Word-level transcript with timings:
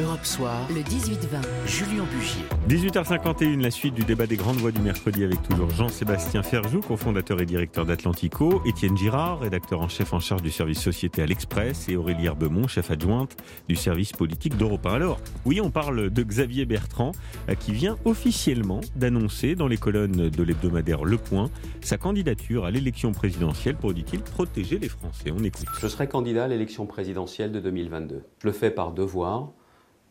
Europe 0.00 0.24
Soir, 0.24 0.66
le 0.70 0.80
18-20, 0.80 1.16
Julien 1.66 2.04
Bugier. 2.10 2.42
18h51, 2.66 3.60
la 3.60 3.70
suite 3.70 3.92
du 3.92 4.04
débat 4.04 4.26
des 4.26 4.36
grandes 4.36 4.56
voix 4.56 4.70
du 4.70 4.80
mercredi 4.80 5.22
avec 5.22 5.42
toujours 5.42 5.68
Jean-Sébastien 5.68 6.42
Ferjou, 6.42 6.80
cofondateur 6.80 7.42
et 7.42 7.44
directeur 7.44 7.84
d'Atlantico, 7.84 8.62
Étienne 8.64 8.96
Girard, 8.96 9.40
rédacteur 9.40 9.82
en 9.82 9.88
chef 9.88 10.14
en 10.14 10.20
charge 10.20 10.40
du 10.40 10.50
service 10.50 10.80
société 10.80 11.20
à 11.20 11.26
l'Express, 11.26 11.90
et 11.90 11.96
Aurélie 11.96 12.24
Herbemont, 12.24 12.68
chef 12.68 12.90
adjointe 12.90 13.36
du 13.68 13.76
service 13.76 14.12
politique 14.12 14.56
d'Europe 14.56 14.86
1. 14.86 14.94
Alors, 14.94 15.20
oui, 15.44 15.60
on 15.60 15.70
parle 15.70 16.08
de 16.08 16.22
Xavier 16.22 16.64
Bertrand, 16.64 17.12
euh, 17.50 17.54
qui 17.54 17.72
vient 17.72 17.98
officiellement 18.06 18.80
d'annoncer 18.96 19.56
dans 19.56 19.68
les 19.68 19.76
colonnes 19.76 20.30
de 20.30 20.42
l'hebdomadaire 20.42 21.04
Le 21.04 21.18
Point 21.18 21.50
sa 21.82 21.98
candidature 21.98 22.64
à 22.64 22.70
l'élection 22.70 23.12
présidentielle 23.12 23.76
pour, 23.76 23.92
dit-il, 23.92 24.20
protéger 24.20 24.78
les 24.78 24.88
Français. 24.88 25.30
On 25.36 25.44
écoute. 25.44 25.66
Je 25.78 25.86
serai 25.86 26.08
candidat 26.08 26.44
à 26.44 26.48
l'élection 26.48 26.86
présidentielle 26.86 27.52
de 27.52 27.60
2022. 27.60 28.24
Je 28.38 28.46
le 28.46 28.52
fais 28.54 28.70
par 28.70 28.92
devoir 28.92 29.52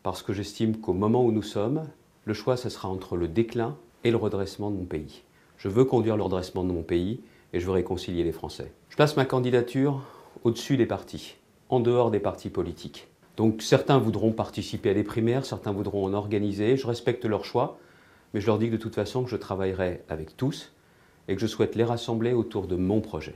parce 0.02 0.22
que 0.22 0.32
j'estime 0.32 0.76
qu'au 0.78 0.92
moment 0.92 1.24
où 1.24 1.32
nous 1.32 1.42
sommes, 1.42 1.86
le 2.24 2.34
choix, 2.34 2.56
ce 2.56 2.68
sera 2.68 2.88
entre 2.88 3.16
le 3.16 3.28
déclin 3.28 3.76
et 4.04 4.10
le 4.10 4.16
redressement 4.16 4.70
de 4.70 4.76
mon 4.76 4.84
pays. 4.84 5.22
Je 5.58 5.68
veux 5.68 5.84
conduire 5.84 6.16
le 6.16 6.22
redressement 6.22 6.64
de 6.64 6.72
mon 6.72 6.82
pays 6.82 7.20
et 7.52 7.60
je 7.60 7.66
veux 7.66 7.72
réconcilier 7.72 8.24
les 8.24 8.32
Français. 8.32 8.72
Je 8.88 8.96
place 8.96 9.16
ma 9.16 9.24
candidature 9.24 10.02
au-dessus 10.44 10.76
des 10.76 10.86
partis, 10.86 11.36
en 11.68 11.80
dehors 11.80 12.10
des 12.10 12.20
partis 12.20 12.50
politiques. 12.50 13.08
Donc 13.36 13.62
certains 13.62 13.98
voudront 13.98 14.32
participer 14.32 14.90
à 14.90 14.94
des 14.94 15.04
primaires, 15.04 15.46
certains 15.46 15.72
voudront 15.72 16.04
en 16.04 16.12
organiser, 16.14 16.76
je 16.76 16.86
respecte 16.86 17.24
leur 17.24 17.44
choix, 17.44 17.78
mais 18.34 18.40
je 18.40 18.46
leur 18.46 18.58
dis 18.58 18.66
que 18.66 18.72
de 18.72 18.76
toute 18.76 18.94
façon 18.94 19.24
que 19.24 19.30
je 19.30 19.36
travaillerai 19.36 20.02
avec 20.08 20.36
tous 20.36 20.72
et 21.28 21.34
que 21.34 21.40
je 21.40 21.46
souhaite 21.46 21.76
les 21.76 21.84
rassembler 21.84 22.32
autour 22.32 22.66
de 22.66 22.76
mon 22.76 23.00
projet. 23.00 23.34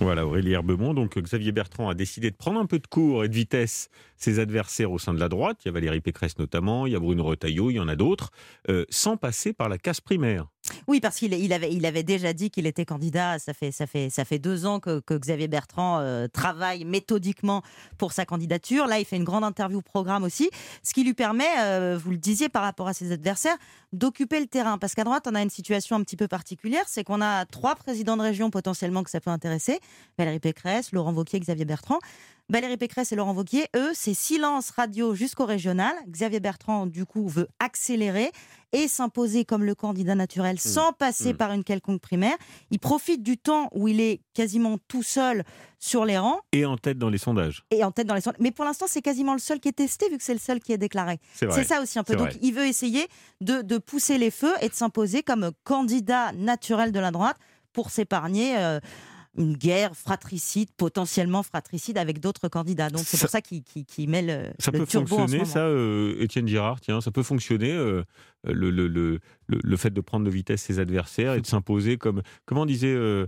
Voilà, 0.00 0.24
Aurélie 0.26 0.52
Herbemont. 0.52 0.94
Donc, 0.94 1.18
Xavier 1.18 1.50
Bertrand 1.50 1.88
a 1.88 1.94
décidé 1.94 2.30
de 2.30 2.36
prendre 2.36 2.60
un 2.60 2.66
peu 2.66 2.78
de 2.78 2.86
cours 2.86 3.24
et 3.24 3.28
de 3.28 3.34
vitesse 3.34 3.90
ses 4.16 4.38
adversaires 4.38 4.92
au 4.92 4.98
sein 4.98 5.12
de 5.12 5.18
la 5.18 5.28
droite. 5.28 5.58
Il 5.64 5.68
y 5.68 5.70
a 5.70 5.72
Valérie 5.72 6.00
Pécresse 6.00 6.38
notamment, 6.38 6.86
il 6.86 6.92
y 6.92 6.96
a 6.96 7.00
Bruno 7.00 7.24
Retailleau, 7.24 7.70
il 7.70 7.74
y 7.74 7.80
en 7.80 7.88
a 7.88 7.96
d'autres, 7.96 8.30
euh, 8.68 8.84
sans 8.90 9.16
passer 9.16 9.52
par 9.52 9.68
la 9.68 9.76
casse 9.76 10.00
primaire. 10.00 10.46
Oui, 10.86 11.00
parce 11.00 11.16
qu'il 11.16 11.34
il 11.34 11.52
avait, 11.52 12.02
déjà 12.02 12.32
dit 12.32 12.50
qu'il 12.50 12.66
était 12.66 12.84
candidat. 12.84 13.38
Ça 13.38 13.52
fait, 13.54 14.38
deux 14.38 14.66
ans 14.66 14.80
que, 14.80 15.02
Xavier 15.10 15.48
Bertrand 15.48 15.98
euh, 16.00 16.28
travaille 16.28 16.84
méthodiquement 16.84 17.62
pour 17.96 18.12
sa 18.12 18.24
candidature. 18.24 18.86
Là, 18.86 18.98
il 18.98 19.04
fait 19.04 19.16
une 19.16 19.24
grande 19.24 19.44
interview 19.44 19.82
programme 19.82 20.24
aussi, 20.24 20.50
ce 20.82 20.92
qui 20.94 21.04
lui 21.04 21.14
permet, 21.14 21.48
euh, 21.60 21.98
vous 22.02 22.10
le 22.10 22.16
disiez 22.16 22.48
par 22.48 22.62
rapport 22.62 22.88
à 22.88 22.94
ses 22.94 23.12
adversaires, 23.12 23.56
d'occuper 23.92 24.40
le 24.40 24.46
terrain. 24.46 24.78
Parce 24.78 24.94
qu'à 24.94 25.04
droite, 25.04 25.26
on 25.30 25.34
a 25.34 25.42
une 25.42 25.50
situation 25.50 25.96
un 25.96 26.02
petit 26.02 26.16
peu 26.16 26.28
particulière, 26.28 26.84
c'est 26.86 27.04
qu'on 27.04 27.20
a 27.20 27.44
trois 27.46 27.74
présidents 27.74 28.16
de 28.16 28.22
région 28.22 28.50
potentiellement 28.50 29.02
que 29.02 29.10
ça 29.10 29.20
peut 29.20 29.30
intéresser. 29.30 29.80
Valérie 30.18 30.40
Pécresse, 30.40 30.92
Laurent 30.92 31.12
Wauquiez, 31.12 31.40
Xavier 31.40 31.64
Bertrand. 31.64 31.98
Valérie 32.50 32.78
Pécresse 32.78 33.12
et 33.12 33.16
Laurent 33.16 33.34
Wauquiez, 33.34 33.66
eux, 33.76 33.90
c'est 33.92 34.14
silence 34.14 34.70
radio 34.70 35.14
jusqu'au 35.14 35.44
régional. 35.44 35.94
Xavier 36.08 36.40
Bertrand, 36.40 36.86
du 36.86 37.04
coup, 37.04 37.28
veut 37.28 37.46
accélérer 37.58 38.32
et 38.72 38.88
s'imposer 38.88 39.44
comme 39.44 39.64
le 39.64 39.74
candidat 39.74 40.14
naturel 40.14 40.54
mmh. 40.54 40.58
sans 40.58 40.94
passer 40.94 41.34
mmh. 41.34 41.36
par 41.36 41.52
une 41.52 41.62
quelconque 41.62 42.00
primaire. 42.00 42.36
Il 42.70 42.78
profite 42.78 43.22
du 43.22 43.36
temps 43.36 43.68
où 43.74 43.86
il 43.86 44.00
est 44.00 44.22
quasiment 44.32 44.78
tout 44.88 45.02
seul 45.02 45.44
sur 45.78 46.06
les 46.06 46.16
rangs. 46.16 46.40
Et 46.52 46.64
en 46.64 46.78
tête 46.78 46.96
dans 46.96 47.10
les 47.10 47.18
sondages. 47.18 47.64
Et 47.70 47.84
en 47.84 47.92
tête 47.92 48.06
dans 48.06 48.14
les 48.14 48.22
sondages. 48.22 48.40
Mais 48.40 48.50
pour 48.50 48.64
l'instant, 48.64 48.86
c'est 48.88 49.02
quasiment 49.02 49.34
le 49.34 49.40
seul 49.40 49.60
qui 49.60 49.68
est 49.68 49.72
testé, 49.72 50.08
vu 50.08 50.16
que 50.16 50.24
c'est 50.24 50.32
le 50.32 50.40
seul 50.40 50.60
qui 50.60 50.72
est 50.72 50.78
déclaré. 50.78 51.18
C'est 51.34 51.64
ça 51.64 51.82
aussi 51.82 51.98
un 51.98 52.02
peu. 52.02 52.16
Donc, 52.16 52.30
il 52.40 52.54
veut 52.54 52.66
essayer 52.66 53.08
de, 53.42 53.60
de, 53.60 53.76
pousser 53.76 54.16
les 54.16 54.30
feux 54.30 54.54
et 54.62 54.70
de 54.70 54.74
s'imposer 54.74 55.22
comme 55.22 55.50
candidat 55.64 56.32
naturel 56.32 56.92
de 56.92 56.98
la 56.98 57.10
droite 57.10 57.36
pour 57.74 57.90
s'épargner. 57.90 58.56
Euh, 58.56 58.80
une 59.36 59.56
guerre 59.56 59.96
fratricide, 59.96 60.68
potentiellement 60.76 61.42
fratricide 61.42 61.98
avec 61.98 62.20
d'autres 62.20 62.48
candidats. 62.48 62.90
Donc 62.90 63.02
c'est 63.04 63.18
pour 63.18 63.28
ça 63.28 63.40
qu'il 63.40 63.62
met 64.08 64.22
le, 64.22 64.50
ça 64.58 64.72
peut 64.72 64.84
fonctionner, 64.84 65.44
ça, 65.44 65.60
euh, 65.60 66.16
Étienne 66.20 66.48
Girard, 66.48 66.80
tiens, 66.80 67.00
ça 67.00 67.10
peut 67.10 67.22
fonctionner, 67.22 67.72
euh, 67.72 68.02
le, 68.44 68.70
le, 68.70 68.88
le, 68.88 69.20
le, 69.46 69.76
fait 69.76 69.90
de 69.90 70.00
prendre 70.00 70.24
de 70.24 70.30
vitesse 70.30 70.62
ses 70.62 70.78
adversaires 70.78 71.34
et 71.34 71.40
de 71.40 71.46
s'imposer 71.46 71.98
comme, 71.98 72.22
comment 72.46 72.66
disait, 72.66 72.94
euh, 72.94 73.26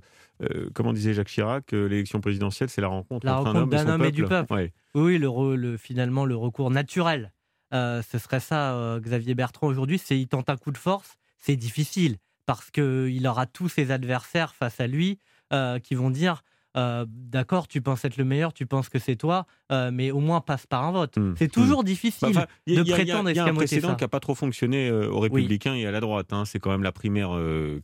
comment 0.74 0.92
disait 0.92 1.14
Jacques 1.14 1.28
Chirac, 1.28 1.72
l'élection 1.72 2.20
présidentielle, 2.20 2.68
c'est 2.70 2.80
la 2.80 2.88
rencontre 2.88 3.26
la 3.26 3.40
entre 3.40 3.50
un 3.50 3.56
homme, 3.56 3.72
et, 3.72 3.80
homme 3.80 4.04
et, 4.04 4.12
du 4.12 4.24
peuple. 4.24 4.52
Ouais. 4.52 4.72
Oui, 4.94 5.18
le, 5.18 5.76
finalement, 5.76 6.24
le 6.24 6.36
recours 6.36 6.70
naturel. 6.70 7.32
ce 7.72 8.18
serait 8.18 8.40
ça, 8.40 8.98
Xavier 9.00 9.34
Bertrand, 9.34 9.68
aujourd'hui, 9.68 9.98
c'est 9.98 10.18
il 10.18 10.28
tente 10.28 10.50
un 10.50 10.56
coup 10.56 10.72
de 10.72 10.78
force, 10.78 11.16
c'est 11.38 11.56
difficile, 11.56 12.16
parce 12.46 12.70
qu'il 12.70 13.26
aura 13.28 13.46
tous 13.46 13.68
ses 13.68 13.90
adversaires 13.90 14.54
face 14.54 14.80
à 14.80 14.86
lui, 14.86 15.18
qui 15.82 15.94
vont 15.94 16.10
dire 16.10 16.42
euh, 16.76 17.04
d'accord, 17.08 17.68
tu 17.68 17.80
penses 17.82 18.04
être 18.04 18.16
le 18.16 18.24
meilleur, 18.24 18.52
tu 18.52 18.66
penses 18.66 18.88
que 18.88 18.98
c'est 18.98 19.16
toi, 19.16 19.46
euh, 19.72 19.90
mais 19.92 20.10
au 20.10 20.20
moins 20.20 20.40
passe 20.40 20.66
par 20.66 20.84
un 20.84 20.92
vote. 20.92 21.16
Hmm. 21.16 21.34
C'est 21.36 21.50
toujours 21.50 21.82
hmm. 21.82 21.86
difficile 21.86 22.32
bah, 22.34 22.46
de 22.66 22.82
prétendre 22.82 23.30
Il 23.30 23.36
y 23.36 23.38
a, 23.38 23.44
un 23.44 23.54
précédent 23.54 23.94
qui 23.96 24.04
n'a 24.04 24.08
pas 24.08 24.20
trop 24.20 24.34
fonctionné 24.34 24.90
aux 24.90 25.20
Républicains 25.20 25.74
et 25.74 25.86
à 25.86 25.90
la 25.90 26.00
droite. 26.00 26.32
Hein. 26.32 26.44
C'est 26.44 26.58
quand 26.58 26.70
même 26.70 26.82
la 26.82 26.92
primaire 26.92 27.30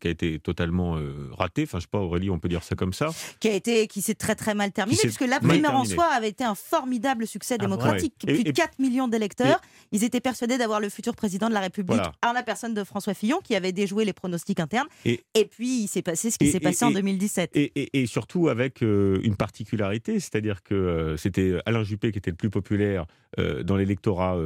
qui 0.00 0.08
a 0.08 0.10
été 0.10 0.38
totalement 0.38 0.98
ratée. 1.32 1.64
Enfin, 1.64 1.78
je 1.78 1.82
sais 1.82 1.88
pas, 1.90 1.98
Aurélie, 1.98 2.30
on 2.30 2.38
peut 2.38 2.48
dire 2.48 2.62
ça 2.62 2.74
comme 2.74 2.92
ça. 2.92 3.08
Qui 3.40 3.48
a 3.48 3.54
été, 3.54 3.86
qui 3.86 4.02
s'est 4.02 4.14
très 4.14 4.34
très 4.34 4.54
mal 4.54 4.72
terminée, 4.72 4.98
puisque 5.00 5.26
la 5.26 5.40
primaire 5.40 5.74
en 5.74 5.84
soi 5.84 6.06
avait 6.06 6.28
été 6.28 6.44
un 6.44 6.54
formidable 6.54 7.26
succès 7.26 7.56
ah, 7.58 7.62
démocratique. 7.62 8.14
Plus 8.26 8.44
de 8.44 8.50
4 8.50 8.78
millions 8.78 9.08
d'électeurs. 9.08 9.60
Ils 9.92 10.04
étaient 10.04 10.20
persuadés 10.20 10.58
d'avoir 10.58 10.80
le 10.80 10.88
futur 10.88 11.14
président 11.14 11.48
de 11.48 11.54
la 11.54 11.60
République 11.60 12.00
en 12.24 12.32
la 12.32 12.42
personne 12.42 12.74
de 12.74 12.84
François 12.84 13.14
Fillon, 13.14 13.40
qui 13.42 13.54
avait 13.54 13.72
déjoué 13.72 14.04
les 14.04 14.12
pronostics 14.12 14.60
internes. 14.60 14.88
Et, 15.04 15.44
puis, 15.44 15.82
il 15.82 15.88
s'est 15.88 16.02
passé 16.02 16.30
ce 16.30 16.38
qui 16.38 16.50
s'est 16.50 16.60
passé 16.60 16.84
en 16.84 16.90
2017. 16.90 17.50
Et, 17.54 18.06
surtout 18.06 18.48
avec 18.48 18.75
euh, 18.84 19.18
une 19.22 19.36
particularité, 19.36 20.20
c'est-à-dire 20.20 20.62
que 20.62 20.74
euh, 20.74 21.16
c'était 21.16 21.58
Alain 21.66 21.84
Juppé 21.84 22.12
qui 22.12 22.18
était 22.18 22.30
le 22.30 22.36
plus 22.36 22.50
populaire 22.50 23.06
euh, 23.38 23.62
dans 23.62 23.76
l'électorat 23.76 24.36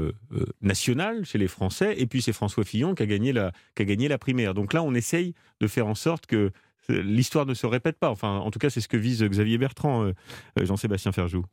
national 0.62 1.24
chez 1.24 1.38
les 1.38 1.48
Français, 1.48 1.94
et 1.98 2.06
puis 2.06 2.22
c'est 2.22 2.32
François 2.32 2.64
Fillon 2.64 2.94
qui 2.94 3.02
a, 3.02 3.06
gagné 3.06 3.32
la, 3.32 3.52
qui 3.74 3.82
a 3.82 3.84
gagné 3.84 4.08
la 4.08 4.19
primaire. 4.19 4.54
Donc 4.54 4.72
là, 4.72 4.82
on 4.82 4.94
essaye 4.94 5.34
de 5.60 5.66
faire 5.66 5.86
en 5.86 5.94
sorte 5.94 6.26
que 6.26 6.50
l'histoire 6.90 7.46
ne 7.46 7.54
se 7.54 7.66
répète 7.66 7.98
pas. 7.98 8.10
Enfin, 8.10 8.38
en 8.38 8.50
tout 8.50 8.58
cas, 8.58 8.70
c'est 8.70 8.80
ce 8.80 8.88
que 8.88 8.96
vise 8.96 9.22
Xavier 9.22 9.58
Bertrand, 9.58 10.04
euh, 10.04 10.12
euh, 10.58 10.66
Jean-Sébastien 10.66 11.12
Ferjou. 11.12 11.44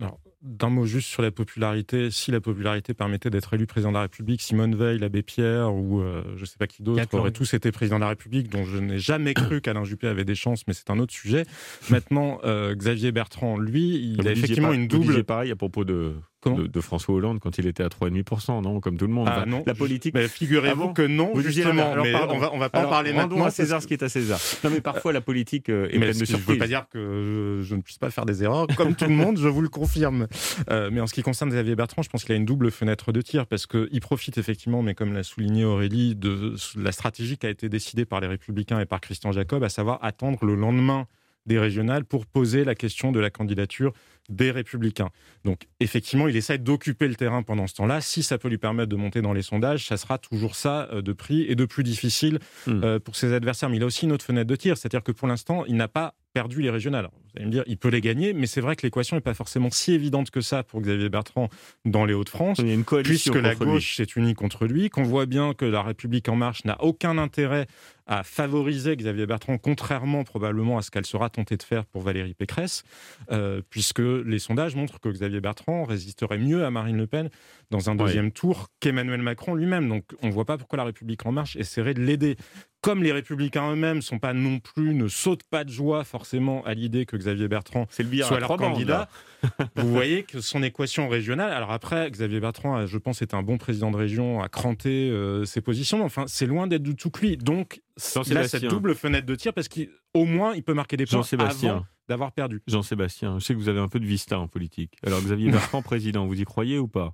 D'un 0.41 0.69
mot 0.69 0.85
juste 0.85 1.09
sur 1.09 1.21
la 1.21 1.31
popularité, 1.31 2.11
si 2.11 2.31
la 2.31 2.39
popularité 2.39 2.93
permettait 2.93 3.29
d'être 3.29 3.53
élu 3.53 3.65
président 3.65 3.89
de 3.91 3.95
la 3.95 4.01
République, 4.01 4.41
Simone 4.41 4.75
Veil, 4.75 4.99
l'abbé 4.99 5.23
Pierre 5.23 5.73
ou 5.73 5.99
euh, 5.99 6.23
je 6.35 6.41
ne 6.41 6.45
sais 6.45 6.57
pas 6.57 6.67
qui 6.67 6.83
d'autre 6.83 7.13
auraient 7.13 7.31
tous 7.31 7.53
été 7.53 7.71
président 7.71 7.97
de 7.97 8.01
la 8.01 8.09
République, 8.09 8.49
dont 8.49 8.63
je 8.63 8.77
n'ai 8.77 8.99
jamais 8.99 9.33
cru 9.33 9.61
qu'Alain 9.61 9.83
Juppé 9.83 10.07
avait 10.07 10.25
des 10.25 10.35
chances, 10.35 10.65
mais 10.67 10.73
c'est 10.73 10.89
un 10.89 10.99
autre 10.99 11.13
sujet. 11.13 11.45
Maintenant, 11.89 12.39
Xavier 12.43 13.11
Bertrand, 13.11 13.57
lui, 13.57 14.15
il 14.17 14.27
a 14.27 14.31
effectivement 14.31 14.73
une 14.73 14.87
double. 14.87 15.23
pareil 15.23 15.51
à 15.51 15.55
propos 15.55 15.83
de 15.83 16.13
de, 16.45 16.81
François 16.81 17.15
Hollande 17.15 17.39
quand 17.39 17.57
il 17.57 17.67
était 17.67 17.83
à 17.83 17.87
3,5%, 17.87 18.63
non 18.63 18.79
Comme 18.79 18.97
tout 18.97 19.07
le 19.07 19.13
monde. 19.13 19.27
Ah, 19.29 19.45
non, 19.45 19.63
la 19.65 19.73
politique. 19.73 20.13
Mais 20.13 20.27
figurez-vous 20.27 20.89
ah 20.89 20.93
que 20.93 21.01
non, 21.01 21.31
justement. 21.39 21.95
mais 22.01 22.13
on 22.15 22.37
va, 22.37 22.53
on 22.53 22.57
va 22.57 22.69
pas 22.69 22.85
en 22.85 22.89
parler 22.89 23.13
maintenant. 23.13 23.45
à 23.45 23.51
César 23.51 23.81
ce 23.81 23.87
qui 23.87 23.93
est 23.93 24.03
à 24.03 24.09
César. 24.09 24.39
Non, 24.63 24.69
mais 24.69 24.81
parfois 24.81 25.13
la 25.13 25.21
politique 25.21 25.69
euh, 25.69 25.87
est 25.89 25.97
pleine 25.97 26.17
de 26.17 26.25
surprises. 26.25 26.45
Je 26.45 26.51
ne 26.51 26.53
veux 26.53 26.59
pas 26.59 26.67
dire 26.67 26.85
que 26.89 27.61
je, 27.63 27.75
ne 27.75 27.81
puisse 27.81 27.97
pas 27.97 28.09
faire 28.09 28.25
des 28.25 28.43
erreurs, 28.43 28.67
comme 28.75 28.95
tout 28.95 29.05
le 29.05 29.11
monde, 29.15 29.37
je 29.37 29.47
vous 29.47 29.61
le 29.61 29.69
confirme. 29.69 30.27
Euh, 30.69 30.89
mais 30.91 31.01
en 31.01 31.07
ce 31.07 31.13
qui 31.13 31.21
concerne 31.21 31.49
Xavier 31.49 31.75
Bertrand, 31.75 32.01
je 32.01 32.09
pense 32.09 32.23
qu'il 32.23 32.33
a 32.33 32.37
une 32.37 32.45
double 32.45 32.71
fenêtre 32.71 33.11
de 33.11 33.21
tir 33.21 33.47
parce 33.47 33.65
qu'il 33.65 33.99
profite 34.01 34.37
effectivement, 34.37 34.81
mais 34.81 34.93
comme 34.93 35.13
l'a 35.13 35.23
souligné 35.23 35.65
Aurélie, 35.65 36.15
de 36.15 36.55
la 36.75 36.91
stratégie 36.91 37.37
qui 37.37 37.45
a 37.45 37.49
été 37.49 37.69
décidée 37.69 38.05
par 38.05 38.19
les 38.19 38.27
Républicains 38.27 38.79
et 38.79 38.85
par 38.85 39.01
Christian 39.01 39.31
Jacob, 39.31 39.63
à 39.63 39.69
savoir 39.69 39.99
attendre 40.03 40.45
le 40.45 40.55
lendemain 40.55 41.07
des 41.47 41.57
régionales 41.57 42.05
pour 42.05 42.25
poser 42.25 42.63
la 42.63 42.75
question 42.75 43.11
de 43.11 43.19
la 43.19 43.29
candidature 43.29 43.93
des 44.29 44.51
républicains. 44.51 45.09
Donc 45.45 45.67
effectivement, 45.79 46.27
il 46.27 46.35
essaie 46.35 46.57
d'occuper 46.57 47.07
le 47.07 47.15
terrain 47.15 47.43
pendant 47.43 47.67
ce 47.67 47.75
temps-là. 47.75 48.01
Si 48.01 48.23
ça 48.23 48.37
peut 48.37 48.49
lui 48.49 48.57
permettre 48.57 48.89
de 48.89 48.95
monter 48.95 49.21
dans 49.21 49.33
les 49.33 49.41
sondages, 49.41 49.87
ça 49.87 49.97
sera 49.97 50.17
toujours 50.17 50.55
ça 50.55 50.89
euh, 50.91 51.01
de 51.01 51.13
prix 51.13 51.45
et 51.47 51.55
de 51.55 51.65
plus 51.65 51.83
difficile 51.83 52.39
hmm. 52.65 52.83
euh, 52.83 52.99
pour 52.99 53.15
ses 53.15 53.33
adversaires. 53.33 53.69
Mais 53.69 53.77
il 53.77 53.83
a 53.83 53.85
aussi 53.85 54.05
une 54.05 54.11
autre 54.11 54.25
fenêtre 54.25 54.47
de 54.47 54.55
tir, 54.55 54.77
c'est-à-dire 54.77 55.03
que 55.03 55.11
pour 55.11 55.27
l'instant, 55.27 55.63
il 55.65 55.75
n'a 55.75 55.87
pas 55.87 56.15
perdu 56.37 56.61
les 56.61 56.69
régionales. 56.69 57.09
vous 57.11 57.31
allez 57.37 57.45
me 57.47 57.51
dire, 57.51 57.63
il 57.65 57.77
peut 57.77 57.89
les 57.89 57.99
gagner, 57.99 58.31
mais 58.33 58.45
c'est 58.45 58.61
vrai 58.61 58.75
que 58.75 58.83
l'équation 58.83 59.15
n'est 59.15 59.21
pas 59.21 59.33
forcément 59.33 59.71
si 59.71 59.93
évidente 59.93 60.29
que 60.29 60.39
ça 60.39 60.61
pour 60.61 60.81
Xavier 60.81 61.09
Bertrand 61.09 61.49
dans 61.83 62.05
les 62.05 62.13
Hauts-de-France, 62.13 62.61
puisque 63.03 63.33
la 63.33 63.55
gauche 63.55 63.95
s'est 63.95 64.03
unie 64.15 64.35
contre 64.35 64.67
lui, 64.67 64.91
qu'on 64.91 65.01
voit 65.01 65.25
bien 65.25 65.55
que 65.55 65.65
la 65.65 65.81
République 65.81 66.29
en 66.29 66.35
marche 66.35 66.63
n'a 66.63 66.79
aucun 66.83 67.17
intérêt 67.17 67.65
à 68.05 68.23
favoriser 68.23 68.95
Xavier 68.95 69.25
Bertrand, 69.25 69.57
contrairement 69.57 70.23
probablement 70.23 70.77
à 70.77 70.83
ce 70.83 70.91
qu'elle 70.91 71.07
sera 71.07 71.29
tentée 71.29 71.57
de 71.57 71.63
faire 71.63 71.85
pour 71.85 72.03
Valérie 72.03 72.35
Pécresse, 72.35 72.83
euh, 73.31 73.61
puisque 73.69 73.99
les 74.25 74.39
sondages 74.39 74.75
montrent 74.75 74.99
que 74.99 75.09
Xavier 75.09 75.41
Bertrand 75.41 75.83
résisterait 75.83 76.37
mieux 76.37 76.65
à 76.65 76.71
Marine 76.71 76.97
Le 76.97 77.07
Pen 77.07 77.29
dans 77.71 77.89
un 77.89 77.95
deuxième 77.95 78.31
tour 78.31 78.67
qu'Emmanuel 78.79 79.21
Macron 79.21 79.55
lui-même. 79.55 79.89
Donc 79.89 80.03
on 80.21 80.27
ne 80.27 80.31
voit 80.31 80.45
pas 80.45 80.57
pourquoi 80.57 80.77
la 80.77 80.83
République 80.83 81.25
en 81.25 81.31
marche 81.31 81.55
essaierait 81.55 81.93
de 81.93 82.01
l'aider 82.01 82.37
comme 82.81 83.03
les 83.03 83.11
républicains 83.11 83.71
eux-mêmes 83.71 84.01
sont 84.01 84.19
pas 84.19 84.33
non 84.33 84.59
plus, 84.59 84.93
ne 84.93 85.07
sautent 85.07 85.43
pas 85.43 85.63
de 85.63 85.69
joie 85.69 86.03
forcément 86.03 86.63
à 86.63 86.73
l'idée 86.73 87.05
que 87.05 87.17
Xavier 87.17 87.47
Bertrand 87.47 87.87
soit 87.89 88.39
leur 88.39 88.55
candidat, 88.55 89.09
vous 89.75 89.91
voyez 89.91 90.23
que 90.23 90.39
son 90.41 90.63
équation 90.63 91.09
régionale. 91.09 91.51
Alors 91.51 91.71
après, 91.71 92.09
Xavier 92.09 92.39
Bertrand, 92.39 92.85
je 92.85 92.97
pense, 92.97 93.21
est 93.21 93.33
un 93.33 93.43
bon 93.43 93.57
président 93.57 93.91
de 93.91 93.97
région, 93.97 94.41
a 94.41 94.49
cranté 94.49 95.09
euh, 95.09 95.43
ses 95.45 95.61
positions. 95.61 96.03
Enfin, 96.05 96.25
c'est 96.27 96.45
loin 96.45 96.67
d'être 96.67 96.83
du 96.83 96.95
tout 96.95 97.09
cuit. 97.09 97.35
Donc 97.35 97.81
là, 98.29 98.47
cette 98.47 98.65
double 98.65 98.95
fenêtre 98.95 99.25
de 99.25 99.35
tir, 99.35 99.53
parce 99.53 99.67
qu'au 99.67 100.25
moins, 100.25 100.53
il 100.53 100.63
peut 100.63 100.73
marquer 100.73 100.97
des 100.97 101.05
points 101.05 101.23
avant 101.39 101.85
d'avoir 102.07 102.31
perdu. 102.31 102.61
Jean-Sébastien, 102.67 103.39
je 103.39 103.45
sais 103.45 103.53
que 103.53 103.59
vous 103.59 103.69
avez 103.69 103.79
un 103.79 103.87
peu 103.87 103.99
de 103.99 104.05
vista 104.05 104.39
en 104.39 104.47
politique. 104.47 104.97
Alors 105.05 105.21
Xavier 105.21 105.51
Bertrand, 105.51 105.81
président, 105.81 106.25
vous 106.25 106.39
y 106.39 106.45
croyez 106.45 106.79
ou 106.79 106.87
pas? 106.87 107.13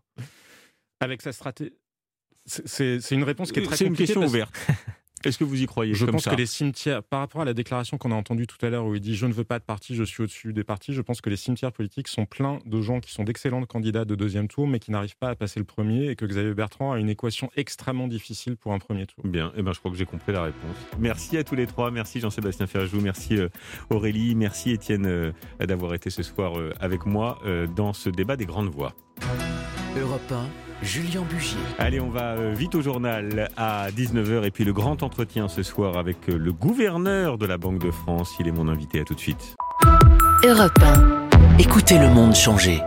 Avec 1.00 1.22
sa 1.22 1.32
stratégie. 1.32 1.74
C'est 2.46 3.00
une 3.12 3.24
réponse 3.24 3.52
qui 3.52 3.60
est 3.60 3.64
très 3.64 3.78
C'est 3.78 3.86
une 3.86 3.96
question 3.96 4.24
ouverte. 4.24 4.54
Est-ce 5.26 5.38
que 5.38 5.44
vous 5.44 5.62
y 5.62 5.66
croyez 5.66 5.94
Je 5.94 6.06
comme 6.06 6.16
pense 6.16 6.24
ça 6.24 6.32
que 6.32 6.36
les 6.36 6.46
cimetières, 6.46 7.04
par 7.04 7.20
rapport 7.20 7.42
à 7.42 7.46
la 7.46 7.54
déclaration 7.54 7.98
qu'on 7.98 8.12
a 8.12 8.16
entendue 8.16 8.48
tout 8.48 8.64
à 8.66 8.70
l'heure 8.70 8.86
où 8.86 8.96
il 8.96 9.02
dit 9.02 9.16
je 9.16 9.26
ne 9.26 9.34
veux 9.34 9.44
pas 9.44 9.60
de 9.60 9.64
parti, 9.64 9.96
je 9.96 10.04
suis 10.04 10.24
au-dessus 10.24 10.54
des 10.54 10.64
partis, 10.64 10.94
je 10.94 11.02
pense 11.02 11.22
que 11.22 11.30
les 11.30 11.38
cimetières 11.38 11.72
politiques 11.72 12.08
sont 12.08 12.26
pleins 12.26 12.60
de 12.66 12.82
gens 12.82 13.00
qui 13.00 13.12
sont 13.12 13.24
d'excellents 13.24 13.64
candidats 13.66 14.06
de 14.06 14.16
deuxième 14.16 14.48
tour 14.48 14.68
mais 14.68 14.80
qui 14.80 14.92
n'arrivent 14.92 15.18
pas 15.18 15.30
à 15.30 15.36
passer 15.36 15.60
le 15.60 15.66
premier 15.66 16.10
et 16.10 16.16
que 16.16 16.26
Xavier 16.26 16.54
Bertrand 16.54 16.92
a 16.92 17.00
une 17.00 17.10
équation 17.10 17.50
extrêmement 17.56 18.08
difficile 18.08 18.58
pour 18.58 18.74
un 18.74 18.80
premier 18.80 19.06
tour. 19.06 19.26
Bien, 19.26 19.52
eh 19.56 19.62
ben, 19.62 19.74
je 19.74 19.80
crois 19.80 19.92
que 19.92 19.98
j'ai 19.98 20.06
compris 20.06 20.32
la 20.32 20.44
réponse. 20.44 20.76
Merci 21.00 21.38
à 21.38 21.44
tous 21.44 21.56
les 21.56 21.68
trois. 21.68 21.92
Merci 21.92 22.20
Jean-Sébastien 22.20 22.68
Ferjou. 22.68 23.00
Merci 23.02 23.38
euh, 23.38 23.50
Aurélie. 23.90 24.36
Merci 24.36 24.72
Étienne 24.72 25.06
euh, 25.06 25.32
d'avoir 25.60 25.94
été 25.94 26.10
ce 26.10 26.24
soir 26.24 26.58
euh, 26.58 26.74
avec 26.80 27.06
moi 27.06 27.40
dans 27.76 27.94
ce 27.94 28.10
débat 28.10 28.36
des 28.36 28.46
grandes 28.46 28.70
voix. 28.70 28.94
Europe 30.00 30.32
1, 30.32 30.48
Julien 30.82 31.22
Bugier. 31.30 31.60
Allez, 31.78 32.00
on 32.00 32.10
va 32.10 32.34
euh, 32.34 32.54
vite 32.56 32.76
au 32.76 32.82
journal 32.82 33.50
à 33.58 33.90
19h 33.92 34.46
et 34.46 34.52
puis 34.52 34.64
le 34.64 34.74
grand 34.74 35.04
entretien 35.04 35.48
ce 35.48 35.64
soir 35.64 35.98
avec 35.98 36.30
euh, 36.30 36.38
le 36.38 36.52
gouverneur 36.52 37.38
de 37.38 37.46
la 37.46 37.58
Banque 37.58 37.80
de 37.80 37.92
France. 37.92 38.34
Il 38.40 38.48
est 38.48 38.52
mon 38.52 38.68
invité. 38.68 39.00
À 39.00 39.04
tout 39.04 39.16
de 39.16 39.20
suite. 39.20 39.56
Europe 40.46 40.78
1. 40.82 41.58
Écoutez 41.60 41.98
le 41.98 42.10
monde 42.10 42.36
changer. 42.36 42.82